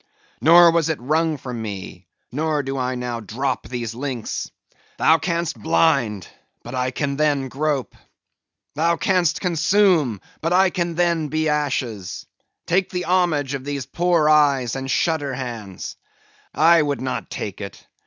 [0.41, 4.49] Nor was it wrung from me; nor do I now drop these links.
[4.97, 6.27] Thou canst blind;
[6.63, 7.95] but I can then grope.
[8.73, 12.25] Thou canst consume; but I can then be ashes.
[12.65, 15.97] Take the homage of these poor eyes, and shutter hands.
[16.51, 17.85] I would not take it.